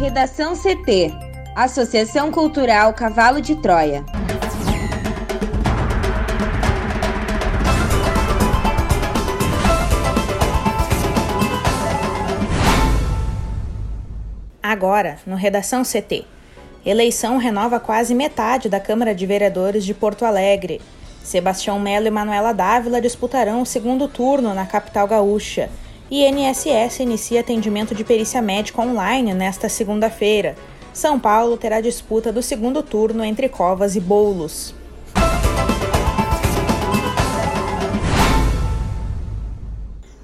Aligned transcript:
Redação 0.00 0.54
CT 0.56 1.12
Associação 1.54 2.32
Cultural 2.32 2.94
Cavalo 2.94 3.38
de 3.38 3.54
Troia. 3.54 4.02
Agora, 14.62 15.18
no 15.26 15.36
Redação 15.36 15.82
CT. 15.82 16.24
Eleição 16.86 17.36
renova 17.36 17.78
quase 17.78 18.14
metade 18.14 18.70
da 18.70 18.80
Câmara 18.80 19.14
de 19.14 19.26
Vereadores 19.26 19.84
de 19.84 19.92
Porto 19.92 20.24
Alegre. 20.24 20.80
Sebastião 21.22 21.78
Melo 21.78 22.06
e 22.06 22.10
Manuela 22.10 22.54
Dávila 22.54 23.02
disputarão 23.02 23.60
o 23.60 23.66
segundo 23.66 24.08
turno 24.08 24.54
na 24.54 24.64
capital 24.64 25.06
gaúcha. 25.06 25.68
INSS 26.10 26.98
inicia 26.98 27.40
atendimento 27.40 27.94
de 27.94 28.02
perícia 28.02 28.42
médica 28.42 28.82
online 28.82 29.32
nesta 29.32 29.68
segunda-feira. 29.68 30.56
São 30.92 31.20
Paulo 31.20 31.56
terá 31.56 31.80
disputa 31.80 32.32
do 32.32 32.42
segundo 32.42 32.82
turno 32.82 33.24
entre 33.24 33.48
Covas 33.48 33.94
e 33.94 34.00
Boulos. 34.00 34.74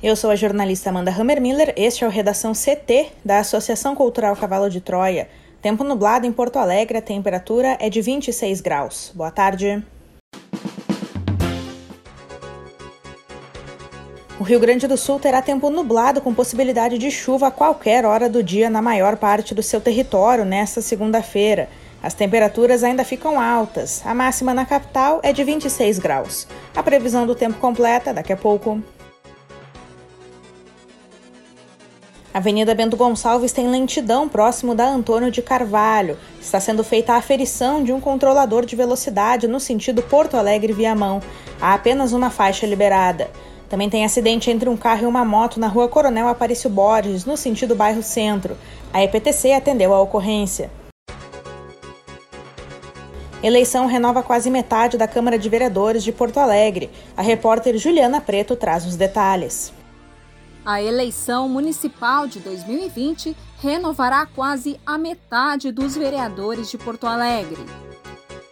Eu 0.03 0.17
sou 0.17 0.31
a 0.31 0.37
jornalista 0.37 0.91
Amanda 0.91 1.13
Hammermiller, 1.13 1.73
este 1.77 2.03
é 2.03 2.07
o 2.07 2.11
Redação 2.11 2.53
CT 2.53 3.13
da 3.25 3.39
Associação 3.39 3.95
Cultural 3.95 4.35
Cavalo 4.35 4.69
de 4.69 4.81
Troia. 4.81 5.29
Tempo 5.63 5.85
nublado 5.85 6.27
em 6.27 6.33
Porto 6.33 6.59
Alegre, 6.59 6.99
a 6.99 7.03
temperatura 7.03 7.77
é 7.81 7.89
de 7.89 8.03
26 8.03 8.61
graus. 8.61 9.13
Boa 9.15 9.31
tarde. 9.31 9.85
O 14.39 14.45
Rio 14.45 14.61
Grande 14.61 14.87
do 14.87 14.99
Sul 14.99 15.19
terá 15.19 15.41
tempo 15.41 15.71
nublado 15.71 16.21
com 16.21 16.35
possibilidade 16.35 16.99
de 16.99 17.11
chuva 17.11 17.47
a 17.47 17.51
qualquer 17.51 18.05
hora 18.05 18.29
do 18.29 18.43
dia 18.43 18.69
na 18.69 18.83
maior 18.83 19.17
parte 19.17 19.55
do 19.55 19.63
seu 19.63 19.81
território 19.81 20.45
nesta 20.45 20.83
segunda-feira. 20.83 21.71
As 22.03 22.13
temperaturas 22.13 22.85
ainda 22.85 23.03
ficam 23.03 23.41
altas. 23.41 24.03
A 24.05 24.15
máxima 24.15 24.53
na 24.53 24.67
capital 24.67 25.21
é 25.23 25.33
de 25.33 25.43
26 25.43 25.99
graus. 25.99 26.47
A 26.77 26.83
previsão 26.83 27.27
do 27.27 27.35
tempo 27.35 27.59
completa 27.59 28.13
daqui 28.13 28.31
a 28.31 28.37
pouco. 28.37 28.83
Avenida 32.35 32.75
Bento 32.75 32.99
Gonçalves 32.99 33.53
tem 33.53 33.67
lentidão 33.67 34.29
próximo 34.29 34.75
da 34.75 34.87
Antônio 34.87 35.31
de 35.31 35.41
Carvalho. 35.41 36.19
Está 36.39 36.61
sendo 36.61 36.85
feita 36.85 37.15
a 37.15 37.17
aferição 37.17 37.83
de 37.83 37.91
um 37.91 38.03
controlador 38.03 38.67
de 38.67 38.77
velocidade 38.77 39.49
no 39.49 39.59
sentido 39.59 40.03
Porto 40.03 40.37
Alegre-Viamão. 40.37 41.23
Há 41.59 41.73
apenas 41.73 42.13
uma 42.13 42.29
faixa 42.29 42.67
liberada. 42.67 43.31
Também 43.69 43.91
tem 43.91 44.05
acidente 44.05 44.51
entre 44.51 44.69
um 44.69 44.77
carro 44.77 45.03
e 45.03 45.07
uma 45.07 45.25
moto 45.25 45.59
na 45.59 45.67
rua 45.67 45.89
Coronel 45.89 46.29
Aparício 46.29 46.71
Borges, 46.71 47.25
no 47.25 47.37
sentido 47.37 47.75
bairro 47.75 48.03
Centro. 48.03 48.57
A 48.93 49.03
EPTC 49.03 49.53
atendeu 49.53 49.93
a 49.93 50.01
ocorrência. 50.01 50.71
Eleição 53.43 53.87
renova 53.87 54.23
quase 54.23 54.51
metade 54.51 54.97
da 54.97 55.07
Câmara 55.07 55.39
de 55.39 55.49
Vereadores 55.49 56.03
de 56.03 56.11
Porto 56.11 56.39
Alegre. 56.39 56.91
A 57.17 57.23
repórter 57.23 57.77
Juliana 57.77 58.21
Preto 58.21 58.57
traz 58.57 58.87
os 58.87 58.97
detalhes. 58.97 59.73
A 60.65 60.83
eleição 60.83 61.49
municipal 61.49 62.27
de 62.27 62.41
2020 62.41 63.37
renovará 63.61 64.27
quase 64.27 64.81
a 64.85 64.99
metade 64.99 65.71
dos 65.71 65.97
vereadores 65.97 66.71
de 66.71 66.77
Porto 66.77 67.07
Alegre. 67.07 67.65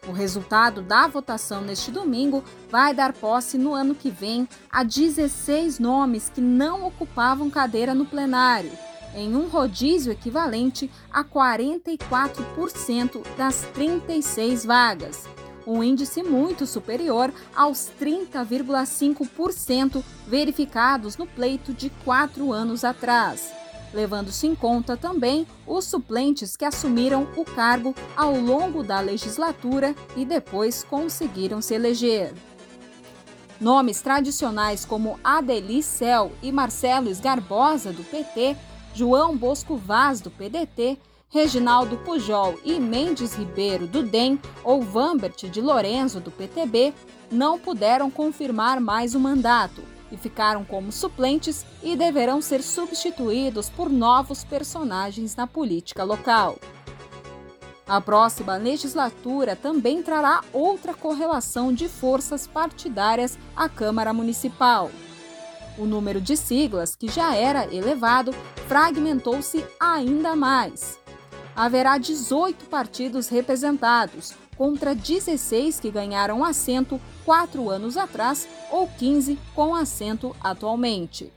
O 0.07 0.13
resultado 0.13 0.83
da 0.83 1.07
votação 1.07 1.63
neste 1.63 1.91
domingo 1.91 2.45
vai 2.71 2.93
dar 2.93 3.15
posse 3.15 3.57
no 3.57 3.73
ano 3.73 3.95
que 3.95 4.11
vem 4.11 4.47
a 4.71 4.83
16 4.83 5.79
nomes 5.79 6.29
que 6.29 6.43
não 6.43 6.87
ocupavam 6.87 7.49
cadeira 7.49 7.95
no 7.95 8.05
plenário, 8.05 8.71
em 9.15 9.35
um 9.35 9.49
rodízio 9.49 10.13
equivalente 10.13 10.91
a 11.11 11.25
44% 11.25 13.23
das 13.37 13.63
36 13.73 14.67
vagas, 14.67 15.27
um 15.67 15.83
índice 15.83 16.23
muito 16.23 16.67
superior 16.67 17.33
aos 17.57 17.91
30,5% 17.99 20.05
verificados 20.29 21.17
no 21.17 21.27
pleito 21.27 21.73
de 21.73 21.89
quatro 22.05 22.53
anos 22.53 22.85
atrás 22.85 23.64
levando-se 23.95 24.47
em 24.47 24.55
conta 24.55 24.97
também 24.97 25.47
os 25.67 25.85
suplentes 25.85 26.57
que 26.57 26.65
assumiram 26.65 27.29
o 27.37 27.45
cargo 27.45 27.95
ao 28.17 28.35
longo 28.35 28.83
da 28.83 29.01
legislatura 29.01 29.95
e 30.17 30.25
depois 30.25 30.83
conseguiram 30.83 31.63
se 31.63 31.75
eleger. 31.75 32.35
Nomes 33.61 34.03
tradicionais 34.03 34.85
como 34.85 35.19
Adeli 35.23 35.83
Cel 35.83 36.33
e 36.43 36.51
Marcelo 36.51 37.09
Esgarbosa, 37.09 37.93
do 37.93 38.03
PT, 38.03 38.57
João 38.93 39.37
Bosco 39.37 39.77
Vaz, 39.77 40.21
do 40.21 40.31
PDT, 40.31 40.99
Reginaldo 41.29 41.97
Pujol 41.99 42.59
e 42.65 42.79
Mendes 42.79 43.35
Ribeiro, 43.35 43.87
do 43.87 44.03
DEM, 44.03 44.39
ou 44.63 44.83
Vambert 44.83 45.49
de 45.49 45.61
Lorenzo, 45.61 46.21
do 46.21 46.31
PTB, 46.31 46.93
não 47.31 47.59
puderam 47.59 48.11
confirmar 48.11 48.81
mais 48.81 49.15
o 49.15 49.21
mandato 49.21 49.94
ficaram 50.17 50.65
como 50.65 50.93
suplentes 50.93 51.65
e 51.83 51.97
deverão 51.97 52.41
ser 52.41 52.63
substituídos 52.63 53.69
por 53.71 53.89
novos 53.91 54.45
personagens 54.45 55.37
na 55.37 55.47
política 55.47 56.05
local. 56.05 56.59
A 57.87 58.01
próxima 58.01 58.57
legislatura 58.57 59.55
também 59.55 60.03
trará 60.03 60.43
outra 60.53 60.95
correlação 60.95 61.73
de 61.73 61.87
forças 61.87 62.47
partidárias 62.47 63.39
à 63.55 63.69
Câmara 63.69 64.13
Municipal. 64.13 64.91
O 65.77 65.85
número 65.85 66.21
de 66.21 66.37
siglas, 66.37 66.95
que 66.95 67.09
já 67.09 67.35
era 67.35 67.67
elevado, 67.75 68.33
fragmentou-se 68.67 69.65
ainda 69.79 70.35
mais. 70.35 70.99
Haverá 71.55 71.99
18 71.99 72.65
partidos 72.67 73.29
representados, 73.29 74.35
contra 74.57 74.95
16 74.95 75.81
que 75.81 75.91
ganharam 75.91 76.45
assento 76.45 77.01
quatro 77.25 77.71
anos 77.71 77.97
atrás 77.97 78.49
ou 78.71 78.89
15 78.89 79.39
com 79.55 79.75
assento 79.75 80.35
atualmente. 80.41 81.33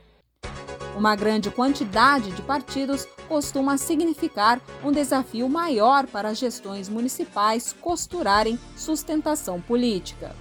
Uma 0.96 1.14
grande 1.14 1.50
quantidade 1.50 2.32
de 2.32 2.42
partidos 2.42 3.06
costuma 3.28 3.76
significar 3.76 4.60
um 4.82 4.90
desafio 4.90 5.48
maior 5.48 6.06
para 6.06 6.30
as 6.30 6.38
gestões 6.38 6.88
municipais 6.88 7.72
costurarem 7.72 8.58
sustentação 8.76 9.60
política. 9.60 10.34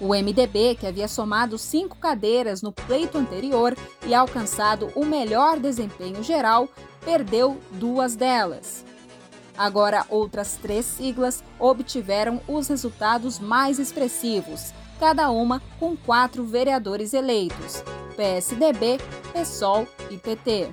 O 0.00 0.14
MDB, 0.14 0.76
que 0.76 0.86
havia 0.86 1.06
somado 1.06 1.58
cinco 1.58 1.96
cadeiras 1.98 2.62
no 2.62 2.72
pleito 2.72 3.18
anterior 3.18 3.76
e 4.06 4.14
alcançado 4.14 4.90
o 4.94 5.04
melhor 5.04 5.58
desempenho 5.58 6.22
geral, 6.22 6.68
perdeu 7.04 7.58
duas 7.72 8.16
delas. 8.16 8.89
Agora, 9.60 10.06
outras 10.08 10.56
três 10.56 10.86
siglas 10.86 11.44
obtiveram 11.58 12.40
os 12.48 12.66
resultados 12.68 13.38
mais 13.38 13.78
expressivos, 13.78 14.72
cada 14.98 15.30
uma 15.30 15.60
com 15.78 15.94
quatro 15.94 16.46
vereadores 16.46 17.12
eleitos: 17.12 17.84
PSDB, 18.16 18.96
PSOL 19.34 19.86
e 20.10 20.16
PT. 20.16 20.70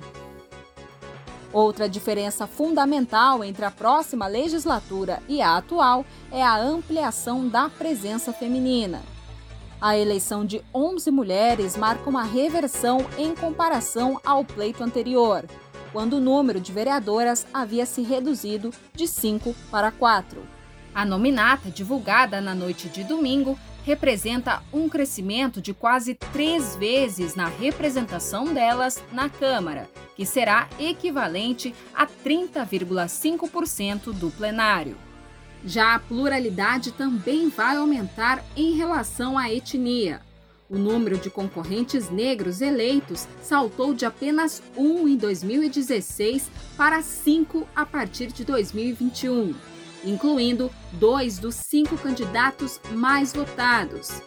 Outra 1.52 1.86
diferença 1.86 2.46
fundamental 2.46 3.44
entre 3.44 3.66
a 3.66 3.70
próxima 3.70 4.26
legislatura 4.26 5.22
e 5.28 5.42
a 5.42 5.58
atual 5.58 6.02
é 6.32 6.42
a 6.42 6.56
ampliação 6.58 7.46
da 7.46 7.68
presença 7.68 8.32
feminina. 8.32 9.02
A 9.78 9.98
eleição 9.98 10.46
de 10.46 10.64
11 10.74 11.10
mulheres 11.10 11.76
marca 11.76 12.08
uma 12.08 12.24
reversão 12.24 13.04
em 13.18 13.34
comparação 13.34 14.18
ao 14.24 14.46
pleito 14.46 14.82
anterior 14.82 15.44
quando 15.92 16.14
o 16.14 16.20
número 16.20 16.60
de 16.60 16.72
vereadoras 16.72 17.46
havia 17.52 17.86
se 17.86 18.02
reduzido 18.02 18.72
de 18.94 19.06
5 19.06 19.54
para 19.70 19.90
4. 19.90 20.40
A 20.94 21.04
nominata, 21.04 21.70
divulgada 21.70 22.40
na 22.40 22.54
noite 22.54 22.88
de 22.88 23.04
domingo, 23.04 23.58
representa 23.84 24.62
um 24.72 24.88
crescimento 24.88 25.62
de 25.62 25.72
quase 25.72 26.14
três 26.14 26.76
vezes 26.76 27.34
na 27.34 27.46
representação 27.46 28.52
delas 28.52 29.02
na 29.12 29.30
Câmara, 29.30 29.88
que 30.14 30.26
será 30.26 30.68
equivalente 30.78 31.74
a 31.94 32.06
30,5% 32.06 34.12
do 34.12 34.30
plenário. 34.30 34.96
Já 35.64 35.94
a 35.94 35.98
pluralidade 35.98 36.92
também 36.92 37.48
vai 37.48 37.76
aumentar 37.76 38.44
em 38.56 38.76
relação 38.76 39.38
à 39.38 39.52
etnia. 39.52 40.20
O 40.70 40.76
número 40.76 41.16
de 41.16 41.30
concorrentes 41.30 42.10
negros 42.10 42.60
eleitos 42.60 43.26
saltou 43.42 43.94
de 43.94 44.04
apenas 44.04 44.62
um 44.76 45.08
em 45.08 45.16
2016 45.16 46.50
para 46.76 47.00
cinco 47.00 47.66
a 47.74 47.86
partir 47.86 48.26
de 48.26 48.44
2021, 48.44 49.54
incluindo 50.04 50.70
dois 50.92 51.38
dos 51.38 51.54
cinco 51.54 51.96
candidatos 51.96 52.78
mais 52.90 53.32
votados. 53.32 54.20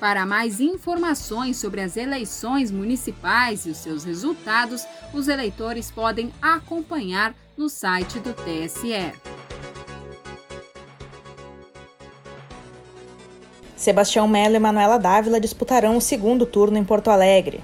Para 0.00 0.24
mais 0.24 0.60
informações 0.60 1.58
sobre 1.58 1.82
as 1.82 1.96
eleições 1.96 2.70
municipais 2.70 3.66
e 3.66 3.70
os 3.70 3.76
seus 3.76 4.04
resultados, 4.04 4.86
os 5.12 5.28
eleitores 5.28 5.90
podem 5.90 6.32
acompanhar 6.40 7.34
no 7.56 7.68
site 7.68 8.18
do 8.18 8.32
TSE. 8.32 9.12
Sebastião 13.76 14.28
Melo 14.28 14.56
e 14.56 14.58
Manuela 14.58 14.98
Dávila 14.98 15.40
disputarão 15.40 15.96
o 15.96 16.00
segundo 16.00 16.44
turno 16.44 16.76
em 16.76 16.84
Porto 16.84 17.08
Alegre. 17.08 17.62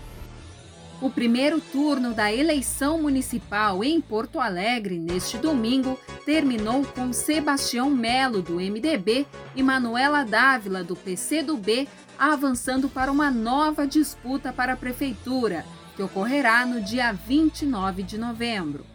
O 1.01 1.11
primeiro 1.11 1.61
turno 1.61 2.15
da 2.15 2.33
eleição 2.33 3.03
municipal 3.03 3.85
em 3.85 4.01
Porto 4.01 4.41
Alegre 4.41 4.99
neste 4.99 5.37
domingo 5.37 6.01
terminou 6.25 6.87
com 6.87 7.13
Sebastião 7.13 7.91
Melo, 7.91 8.41
do 8.41 8.55
MDB, 8.55 9.27
e 9.55 9.63
Manuela 9.63 10.25
Dávila, 10.25 10.83
do 10.83 10.97
PCdoB, 10.97 11.87
avançando 12.19 12.89
para 12.89 13.13
uma 13.13 13.31
nova 13.31 13.87
disputa 13.87 14.55
para 14.55 14.73
a 14.73 14.77
Prefeitura, 14.77 15.67
que 15.95 16.03
ocorrerá 16.03 16.65
no 16.65 16.81
dia 16.81 17.13
29 17.13 18.03
de 18.03 18.17
novembro. 18.17 18.87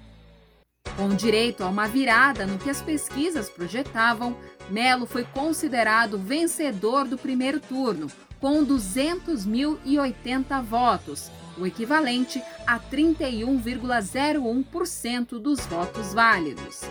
Com 0.97 1.09
direito 1.09 1.63
a 1.63 1.67
uma 1.67 1.87
virada 1.87 2.47
no 2.47 2.57
que 2.57 2.69
as 2.69 2.81
pesquisas 2.81 3.47
projetavam, 3.47 4.35
Melo 4.71 5.05
foi 5.05 5.23
considerado 5.23 6.17
vencedor 6.17 7.07
do 7.07 7.17
primeiro 7.17 7.59
turno, 7.59 8.07
com 8.39 8.65
200.080 8.65 10.63
votos, 10.63 11.29
o 11.57 11.65
equivalente 11.65 12.43
a 12.65 12.79
31,01% 12.79 15.39
dos 15.39 15.65
votos 15.65 16.13
válidos. 16.13 16.83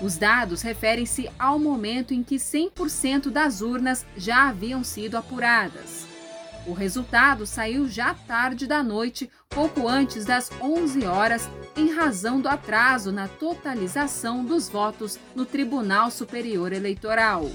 Os 0.00 0.16
dados 0.16 0.62
referem-se 0.62 1.28
ao 1.38 1.58
momento 1.58 2.14
em 2.14 2.22
que 2.22 2.36
100% 2.36 3.30
das 3.30 3.60
urnas 3.60 4.06
já 4.16 4.48
haviam 4.48 4.82
sido 4.84 5.16
apuradas. 5.16 6.07
O 6.68 6.74
resultado 6.74 7.46
saiu 7.46 7.88
já 7.88 8.12
tarde 8.12 8.66
da 8.66 8.82
noite, 8.82 9.30
pouco 9.48 9.88
antes 9.88 10.26
das 10.26 10.50
11 10.60 11.06
horas, 11.06 11.48
em 11.74 11.90
razão 11.94 12.42
do 12.42 12.46
atraso 12.46 13.10
na 13.10 13.26
totalização 13.26 14.44
dos 14.44 14.68
votos 14.68 15.18
no 15.34 15.46
Tribunal 15.46 16.10
Superior 16.10 16.70
Eleitoral. 16.74 17.50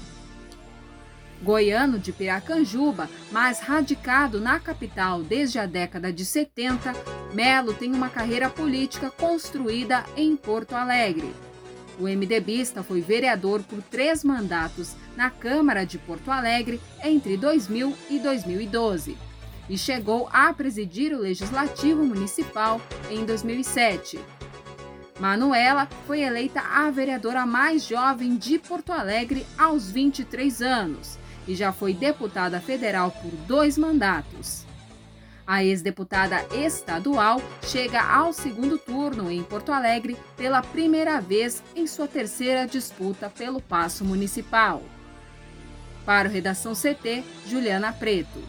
Goiano 1.44 1.96
de 1.96 2.10
Piracanjuba, 2.12 3.08
mas 3.30 3.60
radicado 3.60 4.40
na 4.40 4.58
capital 4.58 5.22
desde 5.22 5.60
a 5.60 5.66
década 5.66 6.12
de 6.12 6.24
70, 6.24 6.92
Melo 7.32 7.72
tem 7.72 7.94
uma 7.94 8.08
carreira 8.08 8.50
política 8.50 9.12
construída 9.12 10.04
em 10.16 10.36
Porto 10.36 10.74
Alegre. 10.74 11.32
O 11.98 12.04
MDBista 12.04 12.82
foi 12.82 13.00
vereador 13.00 13.62
por 13.62 13.80
três 13.82 14.24
mandatos 14.24 14.94
na 15.16 15.30
Câmara 15.30 15.84
de 15.84 15.98
Porto 15.98 16.30
Alegre 16.30 16.80
entre 17.02 17.36
2000 17.36 17.96
e 18.10 18.18
2012 18.18 19.16
e 19.68 19.78
chegou 19.78 20.28
a 20.32 20.52
presidir 20.52 21.12
o 21.12 21.20
Legislativo 21.20 22.04
Municipal 22.04 22.80
em 23.10 23.24
2007. 23.24 24.18
Manuela 25.18 25.88
foi 26.06 26.22
eleita 26.22 26.60
a 26.60 26.90
vereadora 26.90 27.46
mais 27.46 27.86
jovem 27.86 28.36
de 28.36 28.58
Porto 28.58 28.92
Alegre 28.92 29.46
aos 29.56 29.90
23 29.90 30.60
anos 30.60 31.18
e 31.46 31.54
já 31.54 31.72
foi 31.72 31.94
deputada 31.94 32.60
federal 32.60 33.10
por 33.10 33.30
dois 33.46 33.78
mandatos. 33.78 34.63
A 35.46 35.62
ex-deputada 35.62 36.44
estadual 36.54 37.40
chega 37.62 38.00
ao 38.00 38.32
segundo 38.32 38.78
turno 38.78 39.30
em 39.30 39.42
Porto 39.42 39.72
Alegre 39.72 40.16
pela 40.36 40.62
primeira 40.62 41.20
vez 41.20 41.62
em 41.76 41.86
sua 41.86 42.08
terceira 42.08 42.66
disputa 42.66 43.28
pelo 43.28 43.60
Paço 43.60 44.04
Municipal. 44.04 44.82
Para 46.06 46.28
o 46.28 46.32
Redação 46.32 46.72
CT, 46.72 47.22
Juliana 47.46 47.92
Preto. 47.92 48.42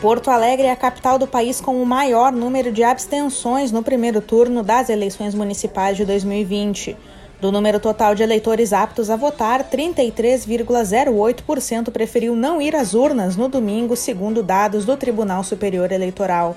Porto 0.00 0.30
Alegre 0.30 0.66
é 0.66 0.72
a 0.72 0.76
capital 0.76 1.18
do 1.18 1.26
país 1.26 1.60
com 1.60 1.82
o 1.82 1.84
maior 1.84 2.32
número 2.32 2.72
de 2.72 2.82
abstenções 2.82 3.70
no 3.70 3.82
primeiro 3.82 4.22
turno 4.22 4.62
das 4.62 4.88
eleições 4.88 5.34
municipais 5.34 5.96
de 5.96 6.06
2020. 6.06 6.96
Do 7.40 7.50
número 7.50 7.80
total 7.80 8.14
de 8.14 8.22
eleitores 8.22 8.74
aptos 8.74 9.08
a 9.08 9.16
votar, 9.16 9.70
33,08% 9.70 11.90
preferiu 11.90 12.36
não 12.36 12.60
ir 12.60 12.76
às 12.76 12.92
urnas 12.92 13.34
no 13.34 13.48
domingo, 13.48 13.96
segundo 13.96 14.42
dados 14.42 14.84
do 14.84 14.94
Tribunal 14.94 15.42
Superior 15.42 15.90
Eleitoral. 15.90 16.54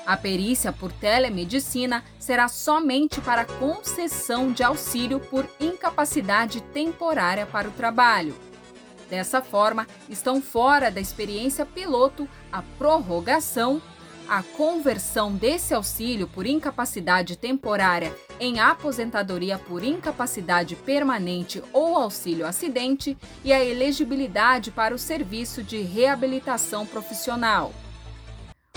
A 0.07 0.15
perícia 0.15 0.71
por 0.71 0.89
telemedicina 0.89 2.01
será 2.17 2.47
somente 2.47 3.19
para 3.19 3.43
concessão 3.43 4.53
de 4.53 4.63
auxílio 4.63 5.19
por 5.19 5.45
incapacidade 5.59 6.61
temporária 6.61 7.45
para 7.45 7.67
o 7.67 7.73
trabalho. 7.73 8.33
Dessa 9.09 9.41
forma, 9.41 9.85
estão 10.07 10.41
fora 10.41 10.89
da 10.89 11.01
experiência 11.01 11.65
piloto 11.65 12.25
a 12.49 12.61
prorrogação, 12.61 13.81
a 14.29 14.41
conversão 14.41 15.35
desse 15.35 15.73
auxílio 15.73 16.25
por 16.25 16.47
incapacidade 16.47 17.35
temporária 17.35 18.15
em 18.39 18.61
aposentadoria 18.61 19.57
por 19.57 19.83
incapacidade 19.83 20.77
permanente 20.77 21.61
ou 21.73 21.97
auxílio 21.97 22.47
acidente 22.47 23.17
e 23.43 23.51
a 23.51 23.61
elegibilidade 23.61 24.71
para 24.71 24.95
o 24.95 24.97
serviço 24.97 25.61
de 25.61 25.81
reabilitação 25.81 26.85
profissional. 26.85 27.73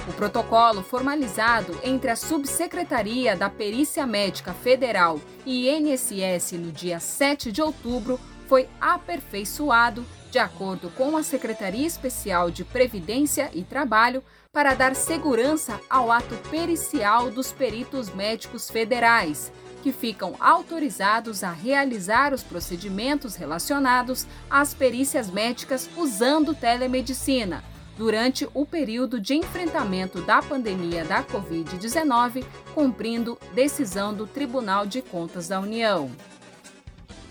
O 0.09 0.13
protocolo 0.13 0.83
formalizado 0.83 1.79
entre 1.85 2.11
a 2.11 2.17
Subsecretaria 2.17 3.37
da 3.37 3.51
Perícia 3.51 4.07
Médica 4.07 4.55
Federal 4.55 5.21
e 5.45 5.69
INSS 5.69 6.53
no 6.53 6.73
dia 6.73 6.99
7 6.99 7.53
de 7.53 7.61
outubro 7.61 8.19
foi 8.49 8.67
aperfeiçoado 8.81 10.05
de 10.31 10.39
acordo 10.39 10.91
com 10.91 11.17
a 11.17 11.23
Secretaria 11.23 11.87
Especial 11.87 12.51
de 12.51 12.65
Previdência 12.65 13.51
e 13.53 13.63
Trabalho 13.63 14.23
para 14.53 14.75
dar 14.75 14.95
segurança 14.97 15.79
ao 15.89 16.11
ato 16.11 16.35
pericial 16.51 17.31
dos 17.31 17.53
peritos 17.53 18.11
médicos 18.11 18.71
federais, 18.71 19.53
que 19.83 19.93
ficam 19.93 20.35
autorizados 20.41 21.45
a 21.45 21.53
realizar 21.53 22.33
os 22.33 22.43
procedimentos 22.43 23.37
relacionados 23.37 24.27
às 24.49 24.73
perícias 24.73 25.31
médicas 25.31 25.89
usando 25.97 26.55
telemedicina 26.55 27.63
durante 28.01 28.49
o 28.55 28.65
período 28.65 29.21
de 29.21 29.35
enfrentamento 29.35 30.23
da 30.23 30.41
pandemia 30.41 31.05
da 31.05 31.23
Covid-19, 31.23 32.43
cumprindo 32.75 33.39
decisão 33.53 34.15
do 34.15 34.27
Tribunal 34.27 34.87
de 34.87 35.03
Contas 35.03 35.49
da 35.49 35.61
União. 35.61 36.11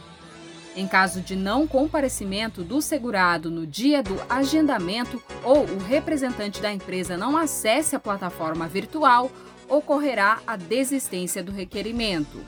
Em 0.81 0.89
caso 0.89 1.21
de 1.21 1.37
não 1.37 1.67
comparecimento 1.67 2.65
do 2.65 2.81
segurado 2.81 3.51
no 3.51 3.67
dia 3.67 4.03
do 4.03 4.19
agendamento 4.31 5.23
ou 5.45 5.65
o 5.65 5.79
representante 5.79 6.59
da 6.59 6.73
empresa 6.73 7.19
não 7.19 7.37
acesse 7.37 7.95
a 7.95 8.01
plataforma 8.01 8.67
virtual, 8.67 9.31
ocorrerá 9.69 10.41
a 10.47 10.57
desistência 10.57 11.45
do 11.45 11.53
requerimento. 11.53 12.43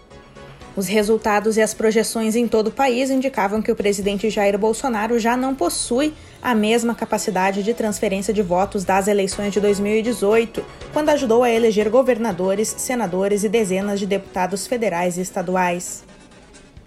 Os 0.78 0.88
resultados 0.88 1.58
e 1.58 1.62
as 1.64 1.74
projeções 1.74 2.36
em 2.36 2.48
todo 2.48 2.68
o 2.68 2.72
país 2.72 3.10
indicavam 3.10 3.64
que 3.64 3.72
o 3.72 3.76
presidente 3.76 4.30
Jair 4.30 4.60
Bolsonaro 4.60 5.18
já 5.18 5.36
não 5.36 5.56
possui 5.56 6.14
a 6.40 6.54
mesma 6.54 6.94
capacidade 6.94 7.64
de 7.64 7.74
transferência 7.74 8.32
de 8.32 8.44
votos 8.44 8.84
das 8.84 9.08
eleições 9.08 9.52
de 9.52 9.60
2018, 9.60 10.64
quando 10.94 11.10
ajudou 11.10 11.42
a 11.42 11.50
eleger 11.50 11.90
governadores, 11.90 12.76
senadores 12.78 13.44
e 13.44 13.50
dezenas 13.50 14.00
de 14.00 14.06
deputados 14.06 14.68
federais 14.68 15.18
e 15.18 15.22
estaduais. 15.22 16.04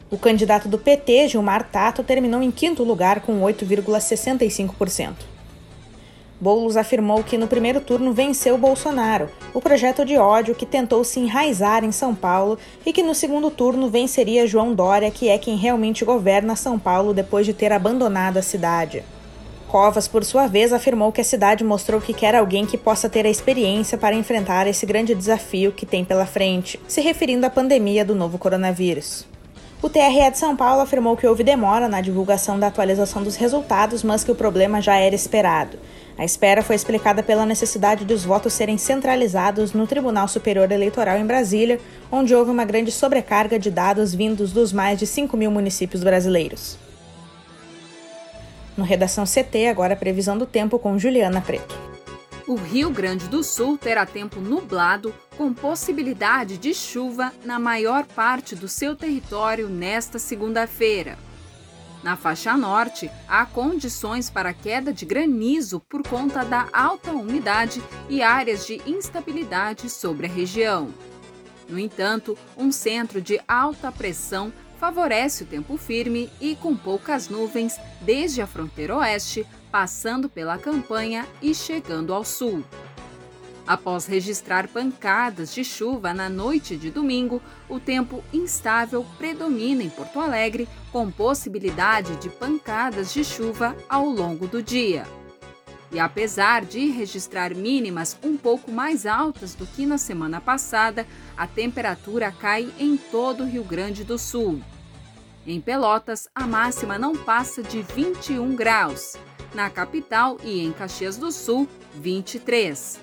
O 0.09 0.17
candidato 0.17 0.69
do 0.69 0.79
PT, 0.79 1.27
Gilmar 1.27 1.69
Tato, 1.69 2.05
terminou 2.05 2.41
em 2.41 2.53
quinto 2.53 2.85
lugar 2.85 3.23
com 3.23 3.41
8,65%. 3.41 5.40
Boulos 6.41 6.79
afirmou 6.79 7.23
que 7.23 7.37
no 7.37 7.47
primeiro 7.47 7.81
turno 7.83 8.15
venceu 8.15 8.57
Bolsonaro, 8.57 9.29
o 9.53 9.61
projeto 9.61 10.07
de 10.07 10.17
ódio 10.17 10.55
que 10.55 10.65
tentou 10.65 11.05
se 11.05 11.21
enraizar 11.21 11.85
em 11.85 11.93
São 11.93 12.15
Paulo, 12.15 12.59
e 12.87 12.95
que 12.95 13.03
no 13.03 13.15
segundo 13.15 13.51
turno 13.51 13.91
venceria 13.91 14.47
João 14.47 14.75
Dória, 14.75 15.11
que 15.11 15.29
é 15.29 15.37
quem 15.37 15.57
realmente 15.57 16.03
governa 16.03 16.57
São 16.57 16.79
Paulo 16.79 17.13
depois 17.13 17.45
de 17.45 17.53
ter 17.53 17.73
abandonado 17.73 18.39
a 18.39 18.43
cidade. 18.43 19.05
Covas, 19.69 20.09
por 20.09 20.25
sua 20.25 20.47
vez, 20.47 20.73
afirmou 20.73 21.13
que 21.13 21.21
a 21.21 21.25
cidade 21.25 21.63
mostrou 21.63 22.01
que 22.01 22.15
quer 22.15 22.35
alguém 22.35 22.67
que 22.67 22.79
possa 22.79 23.09
ter 23.09 23.25
a 23.27 23.31
experiência 23.31 23.97
para 23.97 24.17
enfrentar 24.17 24.67
esse 24.67 24.85
grande 24.85 25.15
desafio 25.15 25.71
que 25.71 25.87
tem 25.87 26.05
pela 26.05 26.27
frente, 26.27 26.81
se 26.89 27.01
referindo 27.03 27.47
à 27.47 27.51
pandemia 27.51 28.05
do 28.05 28.15
novo 28.15 28.39
coronavírus. 28.39 29.30
O 29.83 29.89
TRE 29.89 30.31
de 30.31 30.37
São 30.37 30.55
Paulo 30.55 30.83
afirmou 30.83 31.17
que 31.17 31.27
houve 31.27 31.43
demora 31.43 31.89
na 31.89 32.03
divulgação 32.03 32.59
da 32.59 32.67
atualização 32.67 33.23
dos 33.23 33.37
resultados, 33.37 34.03
mas 34.03 34.23
que 34.23 34.31
o 34.31 34.35
problema 34.35 34.79
já 34.83 34.97
era 34.97 35.15
esperado. 35.15 35.79
A 36.19 36.25
espera 36.25 36.63
foi 36.63 36.77
explicada 36.77 37.23
pela 37.23 37.47
necessidade 37.47 38.05
de 38.05 38.13
os 38.13 38.23
votos 38.23 38.53
serem 38.53 38.77
centralizados 38.77 39.73
no 39.73 39.87
Tribunal 39.87 40.29
Superior 40.29 40.71
Eleitoral 40.71 41.17
em 41.17 41.25
Brasília, 41.25 41.81
onde 42.13 42.35
houve 42.35 42.51
uma 42.51 42.67
grande 42.67 42.93
sobrecarga 42.93 43.59
de 43.59 43.71
dados 43.71 44.15
vindos 44.15 44.53
dos 44.53 44.71
mais 44.71 44.99
de 44.99 45.07
5 45.07 45.35
mil 45.35 45.51
municípios 45.51 46.05
brasileiros. 46.05 46.77
No 48.77 48.85
Redação 48.85 49.25
CT, 49.25 49.67
agora 49.67 49.95
a 49.95 49.97
previsão 49.97 50.37
do 50.37 50.45
tempo 50.45 50.79
com 50.79 50.99
Juliana 50.99 51.41
Preto. 51.41 51.90
O 52.51 52.57
Rio 52.57 52.91
Grande 52.91 53.29
do 53.29 53.45
Sul 53.45 53.79
terá 53.79 54.05
tempo 54.05 54.41
nublado, 54.41 55.15
com 55.37 55.55
possibilidade 55.55 56.59
de 56.59 56.75
chuva 56.75 57.33
na 57.45 57.61
maior 57.61 58.05
parte 58.05 58.57
do 58.57 58.67
seu 58.67 58.97
território 58.97 59.69
nesta 59.69 60.19
segunda-feira. 60.19 61.17
Na 62.03 62.17
faixa 62.17 62.57
norte, 62.57 63.09
há 63.29 63.47
condições 63.47 64.29
para 64.29 64.53
queda 64.53 64.93
de 64.93 65.07
granizo 65.07 65.79
por 65.89 66.03
conta 66.03 66.45
da 66.45 66.67
alta 66.73 67.13
umidade 67.13 67.81
e 68.09 68.21
áreas 68.21 68.67
de 68.67 68.83
instabilidade 68.85 69.89
sobre 69.89 70.27
a 70.27 70.29
região. 70.29 70.93
No 71.69 71.79
entanto, 71.79 72.37
um 72.57 72.73
centro 72.73 73.23
de 73.23 73.41
alta 73.47 73.93
pressão 73.93 74.53
favorece 74.81 75.45
o 75.45 75.47
tempo 75.47 75.77
firme 75.77 76.31
e 76.41 76.57
com 76.57 76.75
poucas 76.75 77.29
nuvens 77.29 77.79
desde 78.01 78.41
a 78.41 78.47
fronteira 78.47 78.97
oeste, 78.97 79.47
passando 79.71 80.27
pela 80.27 80.57
campanha 80.57 81.27
e 81.43 81.55
chegando 81.55 82.15
ao 82.15 82.25
sul. 82.25 82.65
Após 83.67 84.07
registrar 84.07 84.67
pancadas 84.67 85.55
de 85.55 85.63
chuva 85.63 86.15
na 86.15 86.31
noite 86.31 86.77
de 86.77 86.91
domingo, 86.91 87.43
o 87.69 87.79
tempo 87.79 88.25
instável 88.33 89.05
predomina 89.19 89.83
em 89.83 89.91
Porto 89.91 90.19
Alegre, 90.19 90.67
com 90.91 91.11
possibilidade 91.11 92.17
de 92.17 92.31
pancadas 92.31 93.13
de 93.13 93.23
chuva 93.23 93.77
ao 93.87 94.07
longo 94.07 94.49
do 94.49 94.63
dia. 94.63 95.05
E 95.93 95.99
apesar 95.99 96.65
de 96.65 96.87
registrar 96.91 97.55
mínimas 97.55 98.17
um 98.23 98.37
pouco 98.37 98.71
mais 98.71 99.07
altas 99.07 99.55
do 99.55 99.67
que 99.67 99.85
na 99.85 99.99
semana 99.99 100.41
passada, 100.41 101.07
a 101.37 101.47
temperatura 101.47 102.31
cai 102.31 102.73
em 102.79 102.97
todo 102.97 103.43
o 103.43 103.47
Rio 103.47 103.65
Grande 103.65 104.05
do 104.05 104.17
Sul. 104.17 104.61
Em 105.47 105.61
Pelotas, 105.61 106.29
a 106.35 106.47
máxima 106.47 106.99
não 106.99 107.17
passa 107.17 107.63
de 107.63 107.83
21 107.83 108.55
graus. 108.55 109.17
Na 109.53 109.69
capital 109.69 110.37
e 110.45 110.61
em 110.61 110.73
Caxias 110.73 111.17
do 111.17 111.33
Sul, 111.33 111.69
23. 111.97 113.01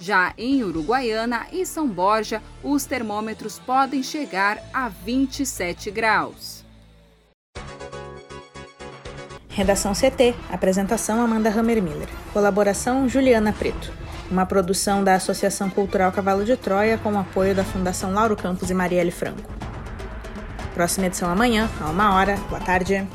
Já 0.00 0.34
em 0.36 0.62
Uruguaiana 0.62 1.46
e 1.50 1.64
São 1.64 1.88
Borja, 1.88 2.42
os 2.62 2.84
termômetros 2.84 3.58
podem 3.60 4.02
chegar 4.02 4.58
a 4.72 4.88
27 4.88 5.90
graus. 5.90 6.53
Redação 9.54 9.92
CT. 9.92 10.34
Apresentação 10.50 11.22
Amanda 11.22 11.48
Hammermiller. 11.48 12.08
Colaboração 12.32 13.08
Juliana 13.08 13.52
Preto. 13.52 13.92
Uma 14.28 14.44
produção 14.44 15.04
da 15.04 15.14
Associação 15.14 15.70
Cultural 15.70 16.10
Cavalo 16.10 16.44
de 16.44 16.56
Troia 16.56 16.98
com 16.98 17.12
o 17.12 17.18
apoio 17.18 17.54
da 17.54 17.62
Fundação 17.62 18.12
Lauro 18.12 18.36
Campos 18.36 18.68
e 18.68 18.74
Marielle 18.74 19.12
Franco. 19.12 19.48
Próxima 20.74 21.06
edição 21.06 21.30
amanhã, 21.30 21.70
a 21.80 21.88
uma 21.88 22.16
hora. 22.16 22.36
Boa 22.48 22.60
tarde. 22.60 23.06